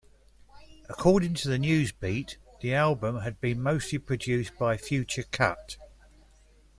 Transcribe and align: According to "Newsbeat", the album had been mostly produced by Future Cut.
According 0.89 1.35
to 1.35 1.49
"Newsbeat", 1.49 2.37
the 2.61 2.73
album 2.73 3.19
had 3.19 3.39
been 3.39 3.61
mostly 3.61 3.99
produced 3.99 4.57
by 4.57 4.75
Future 4.75 5.21
Cut. 5.31 5.77